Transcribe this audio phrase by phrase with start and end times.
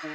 [0.00, 0.08] 嗨，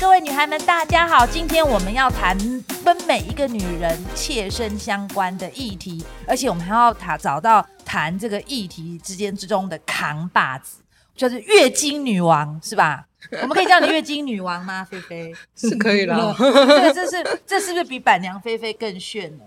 [0.00, 1.26] 各位女孩们，大家好！
[1.26, 2.34] 今天我们要谈
[2.82, 10.78] 跟每一个女人切身相关的议题，而且我们还要谈找到谈这个议题之间之中的扛把子，
[11.14, 13.04] 就是月经女王，是吧？
[13.42, 14.82] 我们可以叫你月经女王吗？
[14.90, 16.34] 菲菲是可以了。
[16.40, 19.44] 这这是这是不是比板娘菲菲更炫呢？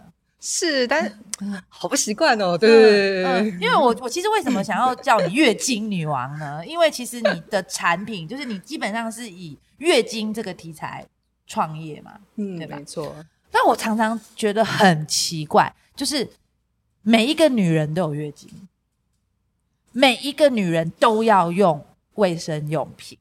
[0.48, 1.12] 是，但是
[1.68, 2.55] 好不习惯哦。
[2.55, 6.63] 对对对对，因为我我其实为什么想要叫你月经女王呢？
[6.63, 11.03] 因为其实你的产品就是你基本上是以月经这个题材
[11.48, 12.77] 创业嘛，嗯，对吧？
[12.77, 13.16] 没错。
[13.50, 16.30] 但我常常觉得很奇怪，就是
[17.02, 18.48] 每一个女人都有月经，
[19.94, 21.84] 每一个女人都要用
[22.14, 23.17] 卫生用品。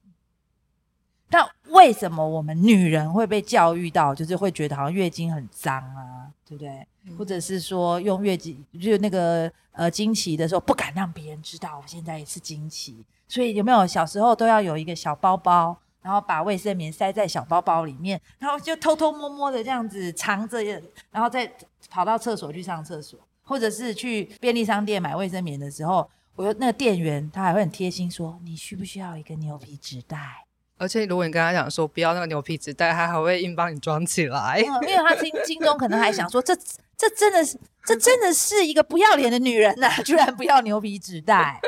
[1.34, 6.86] 那为什么我们女人会被教育到，就是会觉得好像月经很脏啊，对不对？
[7.06, 20.62] 嗯、或者是说用月经就那个呃经期的时候不敢让别人知道我现在也是经期，所以有没有小时候都要有一个小包包，然后把卫生棉塞在小包包里面，然后就偷偷摸摸的这样子藏着，
[21.10, 21.52] 然后再
[21.90, 30.43] 跑到厕所去上厕所，或者是去便利商店买卫生棉的时候，我那个店员他还会很贴心说：“你需不需要一个牛皮纸袋？”
[30.76, 36.54] 而且如果你跟他讲说不要那个牛皮纸袋，他还会硬帮你装起来，嗯、因为他心心中可能还想说，这
[36.96, 41.60] 这真的是这真的是一个不要脸的女人呐、啊，居然不要牛皮纸袋。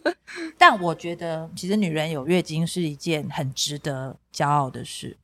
[0.58, 5.16] 但我觉得，其实女人有月经是一件很值得骄傲的事，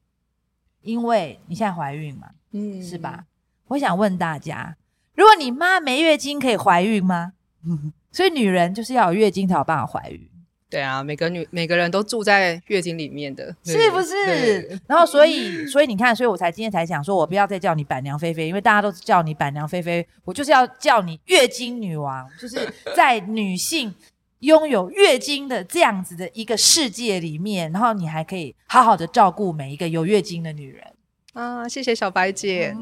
[0.82, 3.24] 因为你现在怀孕嘛，嗯，是吧？
[3.68, 4.76] 我想问大家，
[5.14, 7.32] 如果你妈没月经可以怀孕吗？
[7.66, 10.29] 嗯， 所以女人就是要有月经才有办法怀孕。
[10.70, 14.80] 对啊，每个女每个人都住在月经里面的，是不是？
[14.86, 23.92] 然后所以所以你看，所以我才今天才想说，我不要再叫你板娘菲菲，因为大家都叫你板娘菲菲，我就是要叫你月经女王，就是在女性
[24.38, 30.84] 拥有月经的这样子的一个世界里面，然后你还可以好好的照顾每一个有月经的女人
[31.32, 31.68] 啊！
[31.68, 32.72] 谢谢小白姐。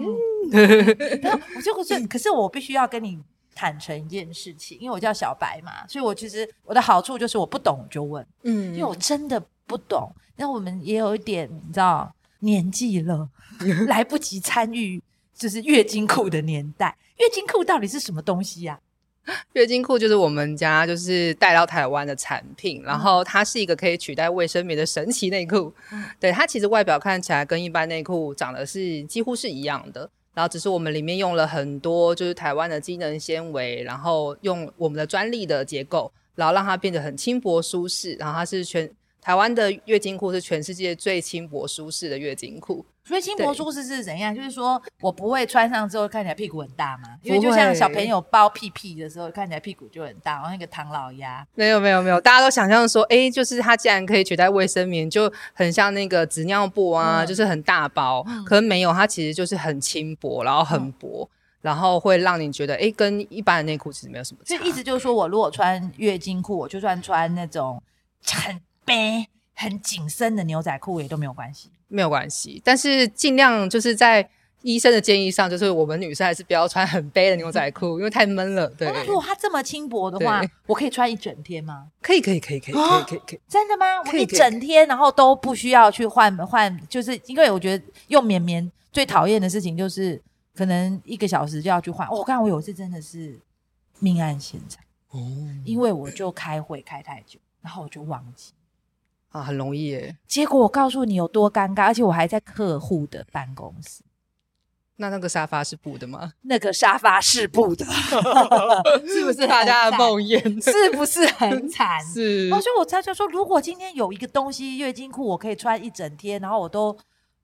[0.53, 0.91] 嗯，
[1.23, 3.19] 然后我就可是，可是我必须要跟你。
[3.59, 10.09] 坦诚一件事情，因为我叫小白嘛，所以我其实我的好处就是我不懂就问，嗯，因为我真的不懂。
[10.37, 13.29] 那我们也有一点，你知道，年纪了，
[13.89, 15.03] 来不及参与，
[15.35, 16.97] 就是月经裤的年代。
[17.17, 18.79] 月经裤到底是什么东西呀？
[19.25, 19.35] 啊？
[19.55, 25.75] 月经裤就是我们家就是带到台湾的产品，然后它是一个可以取代卫生棉的神奇内裤。
[25.91, 30.09] 嗯，对，它其实外表看起来跟一般内裤长得是几乎是一样的。
[30.39, 38.15] 然后只是我们里面用了很多就是台湾的机能纤维，然后用我们的专利的结构，然后让它变得很轻薄舒适。
[38.21, 38.89] 然后它是全
[39.21, 42.87] 台湾的月经裤是全世界最轻薄舒适的月经裤。
[43.09, 44.35] 所以轻薄舒适是怎样？
[44.35, 47.17] 就是说我不会穿上之后看起来屁股很大嘛？
[47.23, 51.47] 因为就像小朋友包屁屁的时候，看起来屁股就很大，然后那个唐老鸭。
[51.55, 58.23] 没有没有没有，大家都想象说，哎，就是它既然可以取代卫生棉，就很像那个纸尿布啊，嗯、就是很大包。
[58.29, 64.55] 嗯、可是没有，它其实就是很轻薄，然后很薄，嗯、然后会让你觉得，哎，跟一般的内裤其实没有什么差。
[64.55, 67.83] 所以意思就是说，我如果穿月经裤，我就算穿那种
[68.25, 69.27] 很背。
[69.59, 72.63] 很紧身的牛仔裤也都没有关系，没有关系。
[72.65, 74.27] 但是尽量就是在
[74.63, 78.69] 医生的建议上，就是我们女生还是不要穿很背的牛仔裤，因为太闷了。
[78.71, 81.89] 对，那如果它这么轻薄的话，我可以穿一整天吗？
[82.01, 83.41] 可以，可以，可以，可以，可以，可以，可以。
[83.49, 83.87] 真的吗？
[84.01, 90.23] 我一整天，然后都不需要去换换，就是因为我觉得用绵绵最讨厌的事情就是
[90.55, 92.09] 可能一个小时就要去换。
[92.11, 93.39] 我刚才我有一次真的是
[93.99, 95.19] 命案现场哦，
[95.65, 98.53] 因为我就开会开太久，然后我就忘记。
[99.31, 100.17] 啊，很容易耶！
[100.27, 104.03] 结果我告诉你有多尴尬，而且我还在客户的办公室。
[105.01, 106.33] 那那个沙发是布的吗？
[106.43, 107.85] 那个沙发是布的，
[109.07, 110.43] 是不是大家的梦魇？
[110.65, 112.05] 是不是很惨？
[112.05, 112.49] 是。
[112.49, 116.99] 所以我才就说，如果今天有一个东西月经裤，我可以穿一整天，然后我都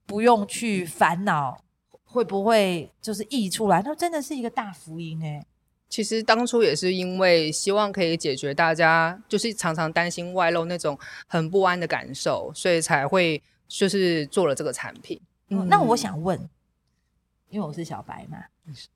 [0.05, 1.57] 不用去烦恼
[2.03, 5.45] 会不会就是溢出来，那真的是一个大福音哎。
[5.95, 10.99] 其实当初也是因为希望可以解决大家就是常常担心外露那种
[11.29, 15.21] 很不安的感受，所以才会就是做了这个产品。
[15.51, 16.37] 嗯，那我想问，
[17.49, 18.39] 因为我是小白嘛，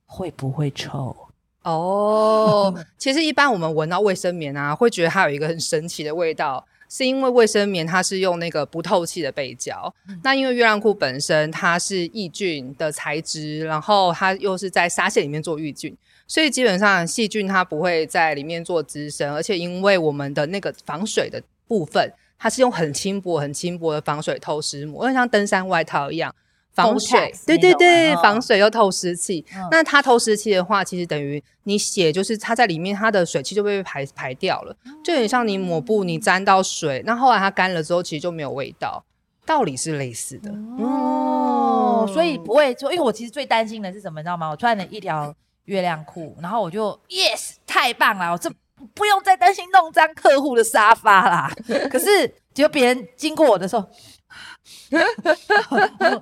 [0.05, 1.15] 会不会臭？
[1.63, 9.95] 哦， 其实一般我们闻到卫生棉啊，会觉得它有一个很神奇的味道，是因为卫生棉它是用那个不透气的背胶。
[10.09, 15.95] 嗯，那因为月亮裤本身它是抑菌的材质，然后它又是在纱线里面做抑菌。
[16.29, 26.33] 所以基本上细菌它不会在里面做滋生，而且因为我们的那个防水的部分，它是用很轻薄、很轻薄的防水透湿膜，就像登山外套一样，
[26.71, 29.43] 防水，对对对，防水又透湿气。
[29.55, 39.03] 嗯、那它透湿气的话，其实等于你血就是它在里面，它的水汽就被排排掉了，就有点像你抹布，你沾到水，那后来它干了之后，其实就没有味道，
[39.47, 42.07] 道理是类似的哦。
[42.13, 44.49] 所以不会说，因为我其实最担心的是什么，你知道吗？
[44.49, 45.35] 我穿了一条
[45.69, 48.51] 月亮裤，然后我就 yes，太棒了，我这
[48.93, 51.51] 不用再担心弄脏客户的沙发啦。
[51.89, 53.89] 可是结果别人经过我的时候。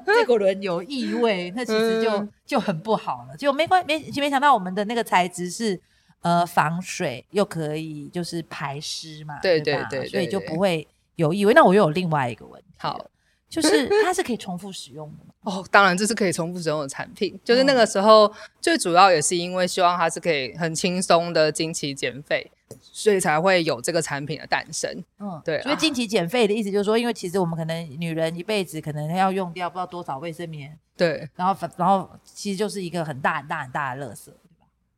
[0.06, 3.36] 这个轮有异味，那其实就、嗯、就很不好了。
[3.36, 5.80] 就没关没没想到我们的那个材质是
[6.22, 11.54] 呃防水又可以就是排湿嘛，对对对，对，对，所以就不会有异味。
[11.54, 13.06] 那我又有另外一个问题，好，
[13.50, 15.34] 就是它是可以重复使用的吗？
[15.44, 17.40] 哦，当然这是可以重复使用的产品。
[17.44, 22.52] 就是那个时候最主要也是因为希望它是可以很轻松的经期减肥。
[22.82, 24.92] 所以才会有这个产品的诞生。
[25.20, 25.62] 嗯，对。
[25.62, 30.78] 所以经期减肥的意思就是说，因为其实我们可能女人一辈子可能要用掉不知道多少卫生棉。
[30.98, 31.30] 对。
[31.36, 34.30] 然后，然后其实就是一个很大很大很大的垃圾，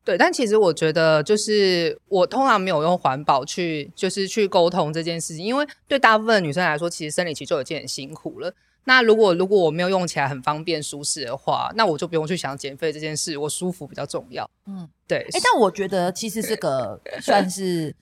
[0.04, 0.16] 对。
[0.18, 8.52] 但其实我觉得，就是我通常没有用环保去，就是去沟通这件事情，因为对大部分的女生来说，其实生理期就已经很辛苦了。
[8.84, 14.50] 那如果如果我没有用起来很方便舒适的话，那我就不用去想减肥这件事，我舒服比较重要。
[14.66, 15.18] 嗯，对。
[15.18, 17.94] 哎、欸，但我觉得其实这个 算是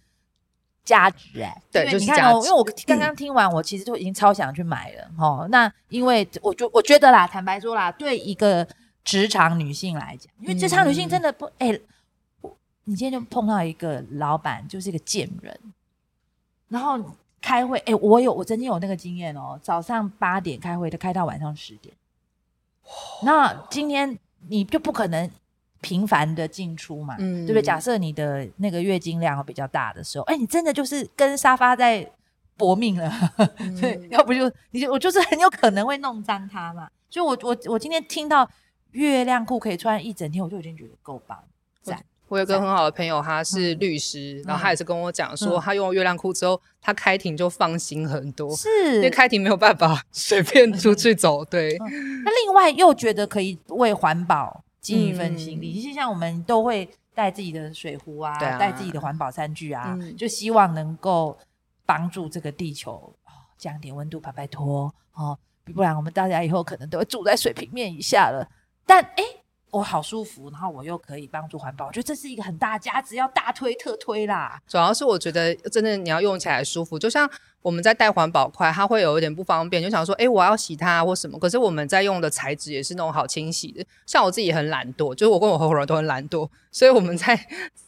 [0.84, 1.62] 价值哎、欸。
[1.72, 5.48] 对，就是你看哦，因为我刚刚听完，我其实就已经超想去买了哦。
[5.50, 8.66] 那因为我就我觉得啦，坦白说啦，对一个
[9.08, 11.82] 职场女性来讲，因为职场女性真的不哎、欸，
[12.84, 15.58] 你今天就碰到一个老板就是一个贱人，
[16.68, 17.00] 然后。
[17.40, 19.58] 开会，哎、欸，我有，我曾经有那个经验哦。
[19.62, 21.94] 早上八点开会，他开到晚上十点。
[23.22, 24.18] 那今天
[24.48, 25.30] 你就不可能
[25.80, 27.62] 频繁的进出嘛，嗯、对不对？
[27.62, 32.10] 假设你的那个月经量比较大的时候，哎、欸，你真的就是跟沙发在
[32.56, 33.08] 搏命了，
[33.60, 36.90] 嗯、对，要不就你就我就是很有可能会弄脏它嘛。
[37.08, 38.50] 所以我我我今天听到
[38.92, 41.38] 月亮裤可以穿一整天，我就已经觉得够棒，
[41.82, 42.04] 赞。
[42.28, 48.96] 我有个很好的朋友，他是律师，嗯、然后他也是跟我讲说，他用月亮裤之后，他开庭就放心很多，是。
[48.96, 51.42] 因为开庭没有办法随便出去走。
[51.42, 61.34] 对，嗯、那另外又觉得可以为环保尽一份心力，就、嗯、像我们都会带自己的水壶啊，带、啊、自己的环保餐具啊，嗯、就希望能够
[61.86, 62.92] 帮助这个地球
[63.24, 65.38] 哦降点温度，拜拜托哦，
[65.74, 68.46] 不然我们大家以后可能都会住在水平面以下了。
[68.88, 69.22] 但哎。
[69.70, 74.58] 我好舒服，然后我又可以帮助环保，我觉得这是一个很大价值，要大推特推啦。
[74.66, 77.30] 主要是我觉得真的你要用起来舒服，就像
[77.60, 81.38] 我们在带环保筷，它会有一点不方便，就想说，哎，我要洗它或什么。
[81.38, 83.84] 可是我们在用的材质也是那种好清洗的。
[84.06, 87.36] 像我自己很懒惰，就是我跟我合伙人都很懒惰，所以我们在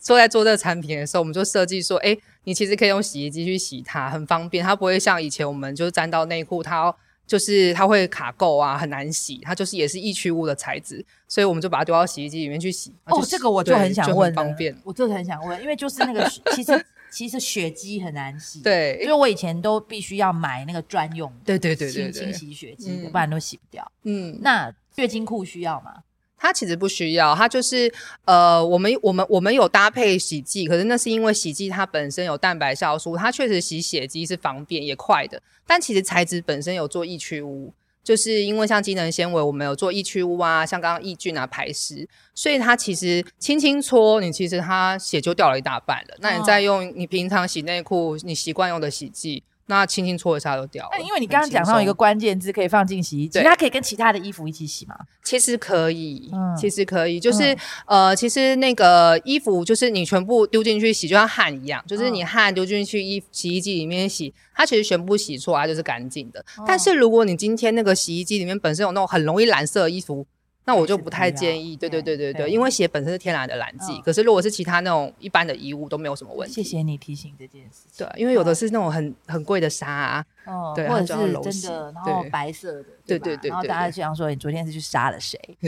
[0.02, 2.14] 说在做这个产品的时候，我们就设计说，哎，
[2.44, 6.96] 你其实可以用洗衣机去洗它，很方便，它不会像以前我们就是沾到内裤，它要。
[7.30, 9.38] 就是它会卡垢啊，很难洗。
[9.44, 12.92] 它就是也是易去污的材质，所以我们就把它丢到洗衣机里面去洗。
[13.04, 14.76] 哦，这个我就很想问，很方便。
[14.82, 18.60] 我就很想问，因为就是那个其实 其实血迹很难洗。
[18.62, 23.92] 对，因为我以前都必须要买那个专用的，对对对对，清洗血迹，不然都洗不掉。
[24.02, 26.02] 嗯，那月经裤需要吗？
[26.42, 27.92] 它其实不需要，它就是
[28.24, 35.40] 呃，我们我们我们有搭配洗剂，可是那是因为洗剂它本身有蛋白酵素，它确实洗血迹是方便也快的。
[35.66, 37.70] 但其实材质本身有做易去污，
[38.02, 46.16] 就是因为像机能纤维，我们有做易去污啊，像刚刚抑菌啊排湿，所以它其实轻轻搓，你其实它血就掉了一大半了。
[46.20, 49.42] 那你再用你平常洗内裤你习惯用的洗剂。
[49.70, 50.90] 那轻轻搓一下就掉了。
[50.92, 54.96] 那因为你刚刚讲到一个关键字，可以放进洗衣机，它可以跟其他的衣服一起洗吗？
[55.22, 57.54] 其实可以，嗯、其实可以，就是、
[57.86, 66.44] 嗯、呃，其实那个衣服就是你全部丢进去洗，就像汗一样，就是你汗丢进去衣洗衣机里面洗，它其实全部洗出来就是干净的。
[66.58, 70.26] 嗯、但是如果你今天那个洗衣机里面本身有那种很容易染色的衣服。
[70.70, 76.54] 那我就不太建议，对对对对对，因为血本身是天然的染剂，可是如果是其他那种一般的衣物都没有什么问题。
[76.54, 78.06] 谢谢你提醒这件事情。
[78.06, 81.08] 对，因为有的是那种很很贵的纱，哦，对，或者是
[81.42, 85.36] 真的，然后白色的，对对对，然后大家就想说，你昨天是去杀了谁？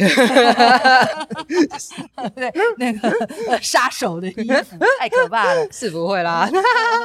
[2.37, 6.49] 对，那个杀手的衣服太可怕了， 是不会啦。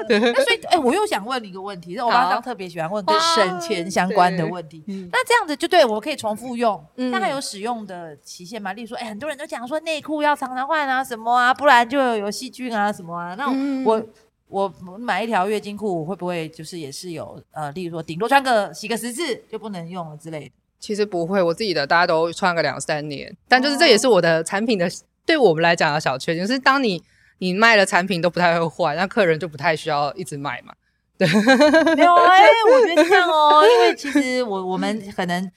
[0.08, 4.84] 那所以，哎，我又想问你一个问题，是我刚刚特别喜欢问跟省钱相关的问题。
[5.12, 13.34] 那这样子就对我可以重复用，大概有使用的期限嘛，例如说，哎、欸，很多人都讲说内裤要常常换啊，什么啊，不然就有细菌啊，什么啊。
[13.36, 20.52] 那我、嗯、我我买一条月经裤，会不会就是也是有呃，例如说顶多穿个洗个十次就不能用了之类的？
[20.80, 24.90] 其实不会，我自己的大家都穿个两三年，但就是这也是我的产品的，哦、
[25.26, 27.02] 对我们来讲的小缺点，就是当你
[27.40, 30.74] 你卖的产品都不太会换，那客人就不太需要一直买嘛。
[31.18, 31.28] 对，
[31.96, 35.52] 没有哎、欸，我觉得这样哦，因为其实我我们可能。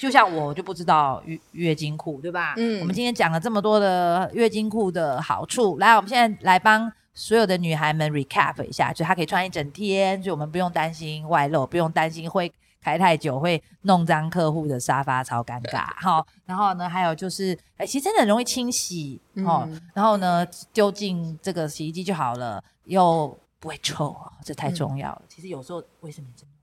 [0.00, 2.54] 就像我就不知道月月经裤，对吧？
[2.56, 15.84] 嗯，我们今天讲了这么多的月经裤的好处，来，我们现在来帮所有的女孩们 recap 一下，就她可以穿一整天，就我们不用担心外露，不用担心会开太久会弄脏客户的沙发，超尴尬。
[16.00, 19.62] 好，然后呢，还有就是，哎，其实真的很容易清洗哦。
[19.68, 25.22] 嗯、然后呢，丢进这个洗衣机就好了，又不会臭，这太重要了。
[25.24, 26.54] 嗯、其实有时候卫生棉真的。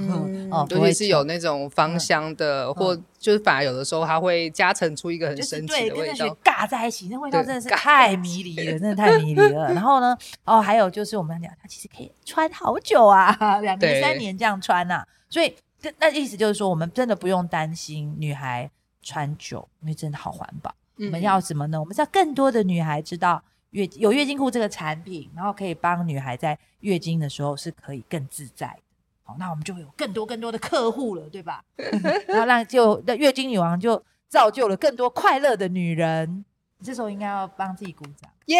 [0.00, 9.66] 嗯， 哦，尤其是有那种芳香的，嗯、或就是反而有的时候它会加成出一个很神奇的味道，就是、跟那尬在一起，那味道真的是太迷离了，真的太迷离了。
[9.74, 15.08] 然后呢，哦，还有就是我们讲，它其实可以穿好久啊， 两年三年这样穿呐、啊。
[15.28, 15.52] 所以
[15.98, 18.70] 那意思就是说，我们真的不用担心女孩
[19.02, 20.72] 穿久，因为真的好环保。
[20.98, 21.80] 嗯、我们要什么呢？
[21.80, 28.76] 我们要更多的女孩知道月有月经裤这个产品，然后可以帮女孩在月经的时候是可以更自在。
[29.22, 31.62] 好那我们就会有更多更多的客户了，对吧？
[32.28, 36.44] 然后让就那月经女王就造就了更多快乐的女人。
[36.78, 38.58] 你这时候应该要帮自己鼓掌，耶！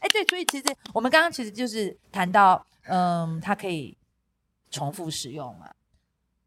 [0.00, 3.96] 哎，对，所以其实我们刚刚其实就是谈到，嗯，它可以
[4.70, 5.70] 重复使用嘛。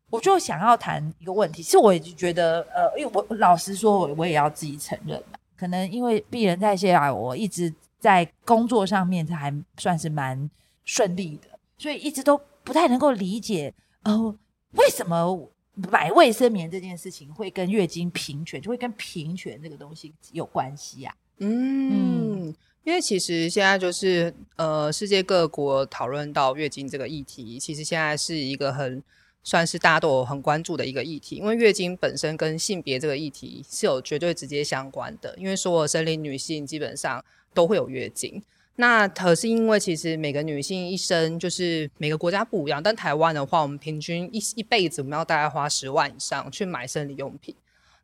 [0.09, 10.49] 我就想要谈一个问题，其实我也觉得，呃，因为我老实说，我我也要自己承认嘛，可能因为敝人在谢啊，我一直在工作上面，它还算是蛮
[10.83, 11.47] 顺利的。
[11.77, 14.35] 所以一直都不太能够理解，哦，
[14.73, 21.13] 为什么买卫生棉这件事情会跟月经平权，就会跟平权这个东西有关系呀？
[21.39, 29.01] 嗯，嗯，因为其实现在就是呃，世界各国讨论到月经这个议题，其实现在是一个很
[29.43, 37.23] 算是大家都有很关注的一个议题，因为月经本身跟性别这个议题是有绝对直接相关的，因为所有生理女性基本上
[37.53, 38.41] 都会有月经。
[38.77, 47.53] 那可是因为其实每个女性一生就是每个国家不一样，但台湾的话，我们平均一一辈子我们要大概花十万以上去买生理用品。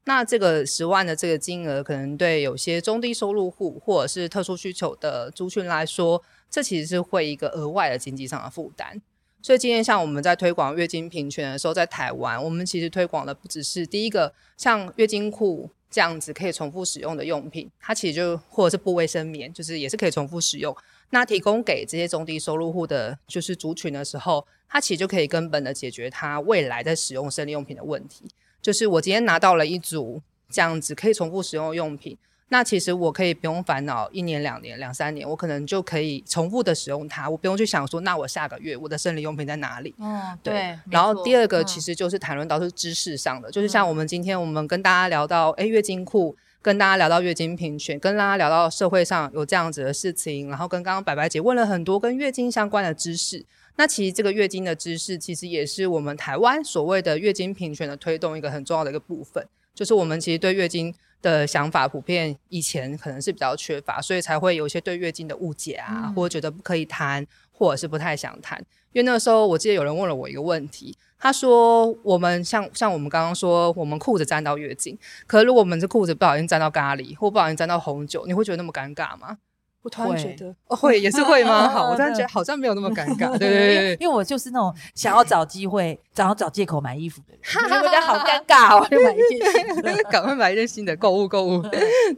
[0.06, 9.02] 那这个十万的这个金额，可能对有些中低收入户或者是特殊需求的族群来说，这其实是会一个额外的经济上的负担。
[9.42, 15.70] 所以今天像我们在推广月经平权的时候，在台湾，我们其实推广的不只是第一个像月经裤。
[15.92, 20.76] 这样子可以重复使用的用品，它其实就或者是布卫生棉，就是也是可以重复使用。
[21.10, 28.26] 那提供给这些中低收入户的，就是族群的时候，它其实就可以根本的解决它未来在使用生理用品的问题。
[28.62, 32.16] 就是我今天拿到了一组这样子可以重复使用的用品。
[32.52, 39.94] 那其实我可以不用烦恼一年两年两三年，我可能就可以重复的使用它，我不用去想说，那我下个月我的生理用品在哪里？
[40.00, 40.54] 嗯，对。
[40.54, 53.46] 对，然后第二个其实就是谈论到是知识上的，嗯、就是像我们今天我们跟大家聊到，哎，月经裤，跟大家聊到月经平权，跟大家聊到社会上有这样子的事情，然后跟刚刚白白姐问了很多跟月经相关的知识。
[53.76, 60.92] 那其实这个月经的知识，其实也是我们台湾所谓的月经平权的推动一个很重要的一个部分，就是我们其实对月经。
[61.22, 68.60] 的想法普遍以前可能是比较缺乏，所以才会有一些对月经的误解啊，嗯、或者觉得不可以谈，或者是不太想谈。
[68.92, 74.98] 因为那个时候，我记得有人问了我一个问题，他说：“我们像像我们刚刚说，我们裤子沾到月经，
[75.28, 79.38] 可是如果我们这裤子不小心沾到咖喱，或不小心沾到红酒，你会觉得那么尴尬吗？”
[79.82, 81.70] 我突然觉得会、哦、会也是会吗？
[81.70, 83.30] 好，我突然觉得好像没有那么尴尬。
[83.38, 91.62] 对对对，因为我就是那种想要找机会、想要找借口买衣服的人，我觉得好尴尬哦，就买一件新的，赶快买一件新的购物购物。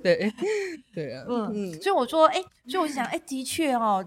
[0.01, 0.33] 对
[0.91, 4.03] 对啊，嗯嗯，所以我说，哎，所以我就想，哎，的确哦，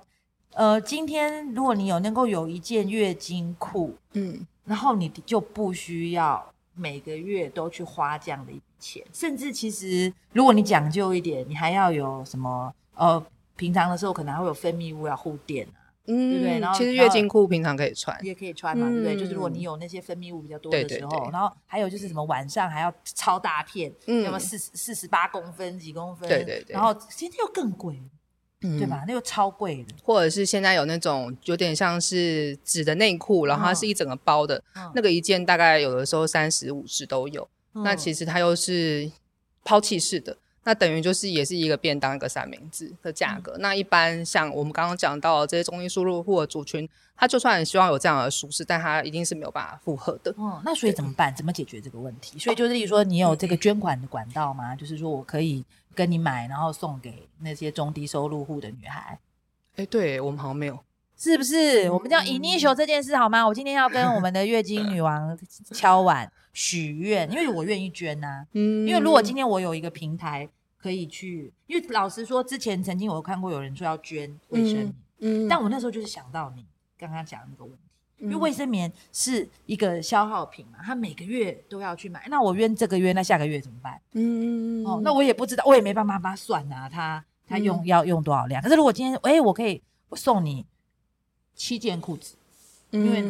[0.55, 6.45] 呃，今天如果你有能够有一件月经裤，嗯，然后你就不需要
[6.75, 13.25] 每个月都去花这样的一笔钱，甚至其实如果你讲究一点，你还要有什么呃。
[13.57, 16.59] 平常的时候可能还会有分泌物要护垫啊，嗯，对不对？
[16.61, 19.17] 然后其实月经裤平常可以穿，也可以穿嘛，对不对？
[19.17, 28.03] 就是如果你有那些分泌物比较多的时候，然后还有就是什么晚上还要超大片，嗯，什么四四十八公分几公分，对对对，然后今天又更贵，
[28.61, 29.05] 对吧？
[29.07, 34.63] 那又超贵的，或者是现在有那种有点像是纸的内裤，然后它是一整个包的，
[34.95, 39.11] 那个一件大概有的时候三十五十都有，那其实它又是
[39.63, 40.39] 抛弃式的。
[40.65, 43.53] 那等于就是也是一个便当一个三明治的价格。
[43.57, 50.35] 嗯、那一般像我们刚刚讲到的这些中低收入户的族群，他就算很希望有这样的舒适，但他一定是没有办法负荷的。
[50.37, 51.35] 哦，那所以怎么办？
[51.35, 52.39] 怎么解决这个问题？
[52.39, 54.75] 所以就是，例如说，你有这个捐款的管道吗？
[54.75, 59.19] 嗯、就是说我可以跟你买，然后送给那些中低收入户的女孩。
[59.77, 60.79] 哎、欸，对我们好像没有，
[61.17, 61.89] 是不是？
[61.89, 63.47] 嗯、我们叫 initial 这件事好吗？
[63.47, 65.39] 我今天要跟我们的月经女王
[65.73, 68.47] 敲碗许愿，因为我愿意捐呐、啊。
[68.53, 70.49] 嗯，因为如果今天我有一个平台。
[70.77, 76.63] 可以去，因为老实说，之前曾经我看过有人说要捐卫生棉，嗯，嗯，但我那时候就是想到你
[76.99, 77.79] 刚刚讲的那个问题，
[78.27, 82.27] 因为卫生棉是一个消耗品嘛，他每个月都要去买。
[82.29, 83.99] 那我捐这个月，那下个月怎么办？
[84.13, 88.63] 嗯，哦，那我也不知道，我也没办法帮他算啊，他他用、嗯、要用多少量？
[88.63, 90.67] 可是如果今天，哎，我可以我送你
[91.55, 92.35] 七件裤子，
[92.91, 93.23] 因为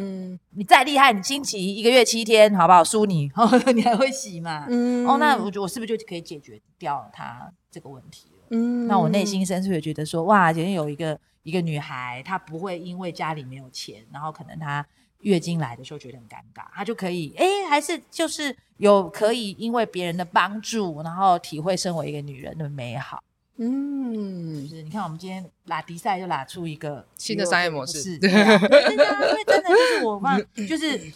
[0.51, 2.83] 你再厉害，你星期一个月七天，好不好？
[2.85, 4.67] 输你，哦， 你还会洗嘛？
[4.69, 8.47] 嗯，哦，那我我是不是就可以解决掉他这个问题了？
[8.51, 11.19] 嗯，那我内心深处也觉得说，哇，今天有一个。
[11.45, 14.83] 一个女孩，她不会因为家里没有钱，然后可能她
[15.19, 23.23] 月经来的时候觉得很尴尬，她就可以，哎，还是就是有可以因为别人的帮助，然后体会身为一个女人的美好。
[23.57, 31.13] 嗯，就是你看，我们今天拉迪赛就拉出一个新的商业模式，对啊，真的，因为真的就是我嘛， 就是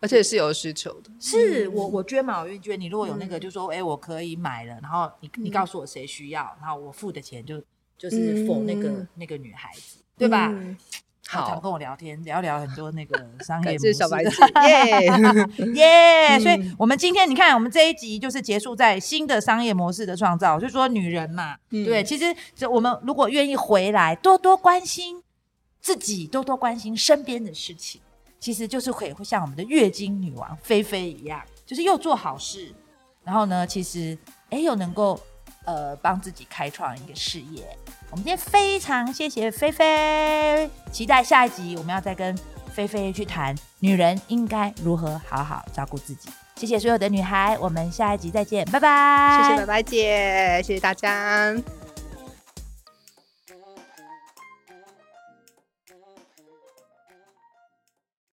[0.00, 1.10] 而且是有需求的。
[1.20, 2.80] 是我我捐嘛，我愿捐。
[2.80, 7.62] 你如果有那个，就说，哎，我可以买了，然后你你告诉我谁需要，然后我付的钱就。
[7.98, 10.48] 就是付那个、嗯、那个女孩子，对吧？
[10.50, 10.76] 嗯、
[11.32, 13.94] 好，常跟我聊天，聊聊很多那个 商业模式。
[13.94, 14.30] 小白 子，
[14.66, 15.06] 耶
[16.36, 16.38] 耶！
[16.38, 22.24] 所以，我们今天你看，我们这一集就是结束在新的商业模式的创造，就是说女人嘛，嗯、对，其实
[22.54, 25.22] 这我们如果愿意回来，多多关心
[25.80, 28.00] 自己，多多关心身边的事情，
[28.38, 32.74] 其实就是可以会像我们的月经女王菲菲一样，就是又做好事，
[33.24, 34.18] 然后呢，其实
[34.50, 35.18] 哎又能够。
[35.64, 37.64] 呃，帮自己开创一个事业。
[38.10, 42.36] 我们今天非常谢谢菲菲，期待下一集我们要再跟
[42.74, 46.28] 菲菲去谈女人应该如何好好照顾自己。
[46.56, 49.42] 谢谢所有的女孩，我们下一集再见，拜拜。
[49.42, 51.54] 谢谢白白姐，谢谢大家。